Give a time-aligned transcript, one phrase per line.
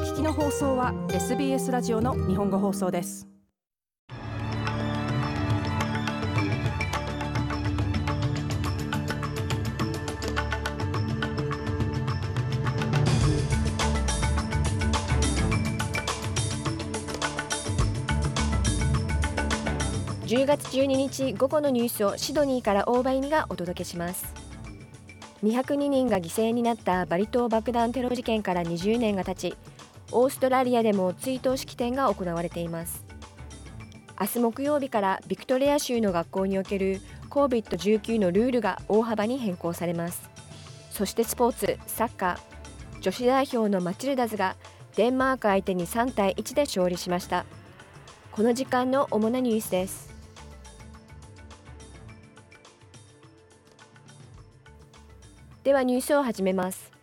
[0.00, 3.28] 聞きの放送は SBS ラジオの日本語放送です。
[20.24, 24.32] 10月12日午後のニュースをシドニーから大場意味がお届けします。
[25.42, 29.56] 202人が犠牲になったバリ島爆弾テロ事件から20年が経ち
[30.12, 33.04] オーストラリアでも追悼式典が行われています。
[34.20, 40.28] 明日木曜日からビクトリア州の学校における COVID-19 のルールが大幅に変更されます。
[40.90, 44.56] そしてスポーツサッカー女子代表のマチルダズが
[44.96, 47.46] デンマーク相手に3対1で勝利しました。
[48.32, 50.10] この時間の主なニュースです。
[55.62, 56.99] ではニュースを始めます。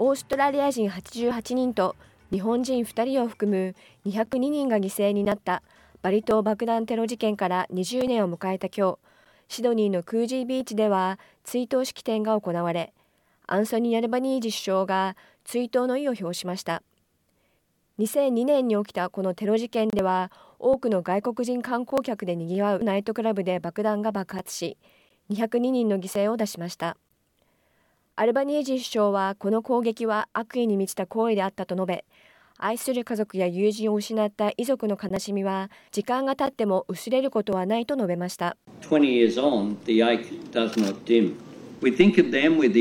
[0.00, 1.96] オーストラリア人88人と
[2.30, 3.74] 日本人2人を含む
[4.08, 5.64] 202人が犠牲になった
[6.02, 8.98] バリ島爆弾テロ事件から20年を迎えた今日
[9.48, 12.92] シドニーのクージービーチでは追悼式典が行われ
[13.48, 16.82] アンソニー・アルバニージ首相が追悼の意を表しました。
[17.98, 24.76] 2002年に起きたこのテロ事件では多くの外国人観光客でにぎわうナイトクラブで爆弾が爆発し
[25.30, 26.96] 202人の犠牲を出しました。
[28.20, 32.04] アルバニージー首相はこの攻撃は悪意に満ちた行為であったと述べ
[32.56, 38.56] 愛する家族や友人を失った遺族の悲しみは時間が経っても薄れることはないと述べました。
[38.82, 40.02] 20 years on, the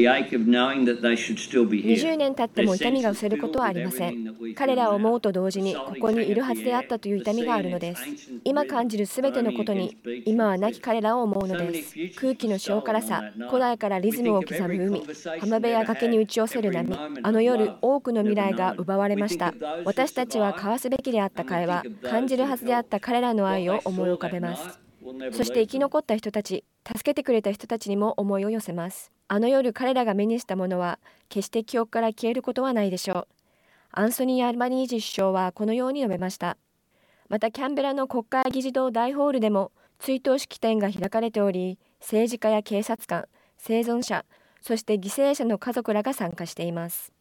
[0.08, 1.98] ache does not dim.
[1.98, 8.04] 20年経っても痛みが薄れることはありません彼らを思うと同時にここにいるはずであったという痛みがあるのです
[8.44, 15.04] 今感じるすべてのことに今は亡き彼らを思うのです空気の塩辛さ古代からリズムを刻む海
[15.40, 19.54] 浜辺や崖に打ち寄せる波あの夜多くの未来が奪われました
[19.86, 24.87] 私たちは交わすべきであった会話感じるはずであった彼らの愛を思い浮かべます
[25.32, 29.12] そして生き残った人たち助けてくれた人たちにも思いを寄せます。
[29.28, 33.28] あの夜彼らが目にしたものは決して記憶から消えることはないでしょう。
[33.92, 36.58] アンソニー・アルバニージ首相はこのように述べました。
[37.30, 43.26] またキャンベラの国会議事堂大ホールでも追悼式典が開かれており政治家や警察官
[43.58, 44.24] 生存者
[44.62, 47.12] そして犠牲者の家族らが参加しています。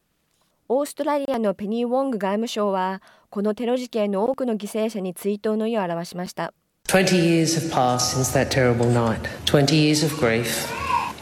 [0.69, 6.53] オーストラリアのペニー・ウォング外務省はこのテロ事件の多くの犠牲者に追悼の意を表しました。
[6.87, 9.19] 20 years have passed since that terrible night.
[9.45, 10.65] 20 years of grief.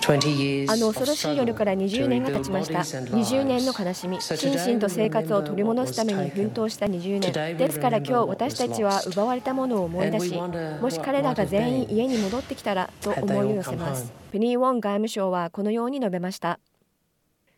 [0.08, 2.82] あの恐ろしい夜から20年が経ちました。
[2.82, 7.58] 20年の悲しみ、心身と生活を取り戻すために奮闘した20年。
[7.58, 14.14] ですから今日私たちは奪われたものを思い出し、もし彼らが全員家に戻ってきたらと思いを寄せます。
[14.32, 16.60] ペニー・ウォン外務省はこのように述べました。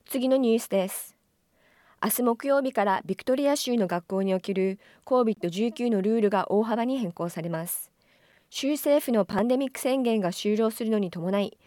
[0.06, 1.18] 次のニュースです。
[2.02, 7.92] 明日木曜日からビクトリア州の学校における COVID-19 のルールが大幅に変更されます。
[8.50, 11.58] 州政府のパンデミック宣言が終了するのに伴い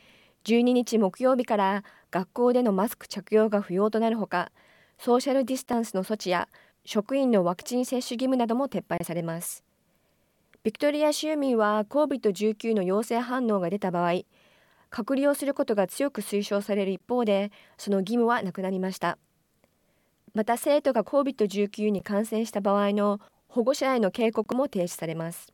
[0.45, 4.51] 12日木曜日から学校でのマスク着用が不要となるほか
[4.99, 6.49] ソーシャルディスタンスの措置や
[6.85, 9.63] 職員のワクチン接種義務なども撤廃されます。
[10.63, 14.23] ビクトリア州民は COVID-19 の陽性反応が出た場合
[14.91, 19.19] 隔離をすることが強く推奨される一方でその義務はなくなりました。
[20.35, 25.53] また生徒が COVID-19 に感染した場合の保護者への警告も停止されます。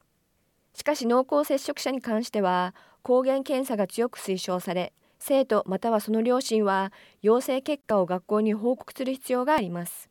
[0.77, 6.93] しかし濃厚接触者に関しては抗原検査が強く推奨され生徒またはその両親は
[7.23, 10.11] 陽性結果を学校に報告する必要があります。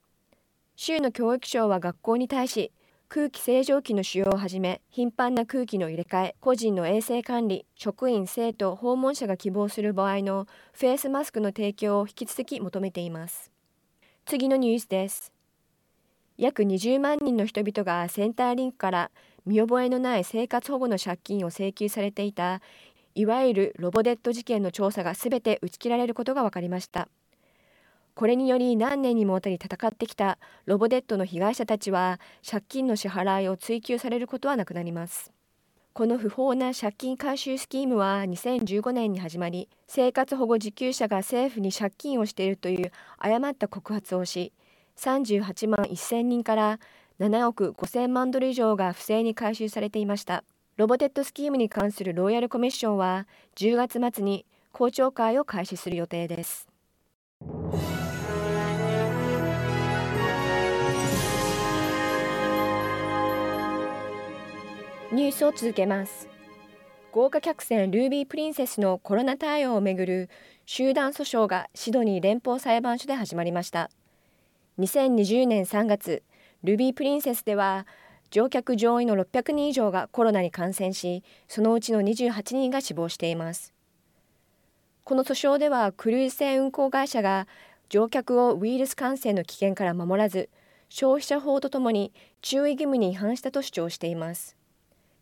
[0.75, 2.71] 州の教育省は学校に対し
[3.09, 13.51] 空気清浄機の使用をはじめ頻繁な空気の入れ替え個人の衛生管理職員生徒訪問者が希望する場合のフェイスマスクの提供を引き続き求めています。
[14.25, 15.34] 次のニュースです。
[16.37, 19.11] 約20万人の人々がセンターリンクから
[19.45, 22.61] 見覚えのない生活保護の借金を請求されていた
[23.15, 27.07] いわゆるロボデット事件の調査がすべて打ち切られることが分かりました。
[28.13, 35.31] これにより何年にもわたり戦ってきたロボデットの被害者たちは借金の支払いを追求されることはなくなります。
[35.93, 44.51] この不法な借金回収スキームは2015年に始まり生活保護受給者が政府に借金をしているという誤った告発をし
[44.97, 46.79] 38万1000人から
[47.19, 50.43] 7億5000万ドル以上が不正に回収されていました。
[50.77, 56.67] ロボテットスキームに関するロイヤルコミッションは10月末に公聴会を開始する予定です。
[65.11, 66.27] ニュースを続けます。
[67.13, 70.29] 豪華客船ルービープリンセスのコロナ対応をめぐる
[70.65, 73.89] 集団訴訟がシドニー連邦裁判所で始まりました。
[74.77, 76.21] 2020年3月
[76.63, 77.87] ルビープリンセスでは
[78.29, 83.73] 乗客乗員の600人以上がコロナに感染しそのうちの28人が死亡しています。
[85.05, 87.47] この訴訟ではクルーズ船運航会社が
[87.87, 90.49] 乗客をウイルス感染の危険から守らず
[90.89, 92.11] 消費者法とともに
[92.41, 94.57] 注意義務に違反したと主張しています。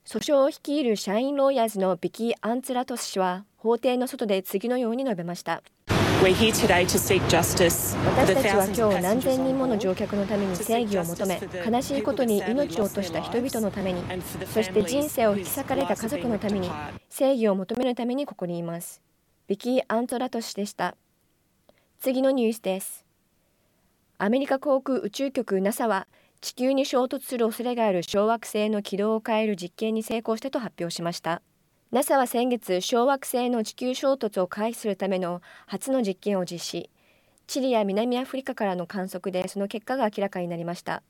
[0.06, 5.62] 訴訟を率いる社員ロイヤーズのビキー・アンツラトス氏は法廷の外で次のように述べました。
[8.16, 14.02] 私たちは今日何千人もの乗客のために正義を求め悲しいことに命を落とした人々のために
[14.54, 16.72] そして人生を引き裂かれた家族のために
[17.10, 19.02] 正義を求めるためにここにいます。
[19.48, 20.96] ビキー・アントラト氏でした。
[22.00, 23.04] 次のニュースです。
[24.18, 26.08] アメリカ航空宇宙局 NASA は
[26.40, 31.42] 地球に衝突する恐れがある小惑星の軌道を変える実験に成功したと発表しました
[31.94, 36.90] NASA は先月小惑星の地球衝突を回避するための初の実験を実施。
[37.46, 41.04] チリや南アフリカからの観測でその結果が明らかになりました。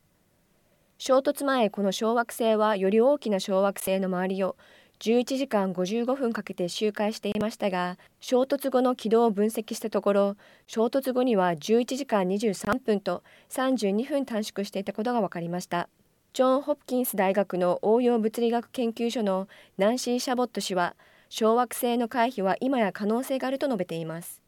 [0.98, 4.56] 衝突前この小惑星はより大きな小惑星の周りを
[5.00, 10.36] 11時間55分かけて周回していましたが衝突後の軌道を分析したところ
[10.66, 15.88] 衝突後には11時間23分と32分短縮していたことが分かりました。
[16.34, 19.46] ジョン・ホプキンス大学の応用物理学研究所の
[19.78, 20.96] ナンシー・シャボット氏は
[21.28, 24.42] 小惑星の回避は今や可能性があると述べています。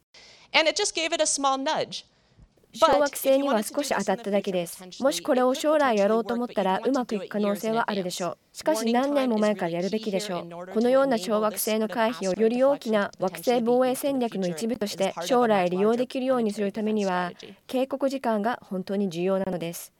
[2.73, 4.83] 小惑星には少し当たっただけです。
[5.01, 8.37] もしこれを将来やろうと思ったらうまくいく可能性はあるでしょう。
[8.51, 10.73] しかし何年も前からやるべきでしょう。
[10.73, 17.31] このような小惑星の回避をより大きな惑星防衛戦略の一部として将来利用できるようにするためには
[17.65, 19.93] 警告時間が本当に重要なのです。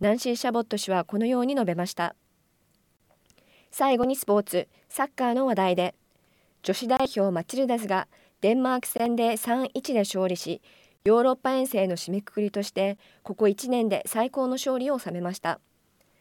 [0.00, 2.14] ナンシー・シャボット氏はこのように述べました。
[3.70, 5.94] 最後にスポーツ、サッカーの話題で
[6.62, 8.08] 女子代表マチルダズが
[8.40, 10.60] デンマーク戦で3-1で勝利し
[11.04, 15.60] ヨーロッパ遠征の締めくくりとしてここ1年で最高の勝利を収めました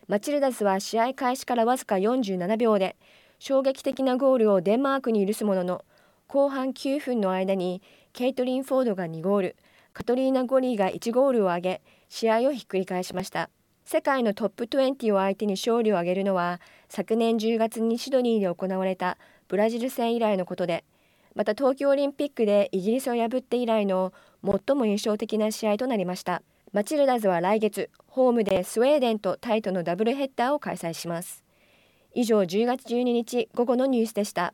[0.07, 2.95] マチルダスは試合開始からわずか47秒で
[3.39, 5.83] 衝撃的なゴールをデンマークに許すものの
[6.27, 7.81] 後半9分の間に
[8.13, 9.55] ケイトリン・フォードが2ゴール
[9.93, 13.49] カトリーナ・ゴリーが1ゴールを挙げ試合をひっくり返しました
[13.91, 20.85] 世界のトップ20を相手に勝利を挙げるのは昨年10月にシドニーで行われたブラジル戦以来のことで
[21.33, 24.13] また東京オリンピックでイギリスを破って以来の
[24.45, 26.43] 最も印象的な試合となりました。
[26.71, 31.43] マチルダズは来月ホームでスウェーデンとタイとのダブルヘッダーを開催します。
[32.13, 34.53] 以上10月12日午後のニュースでした。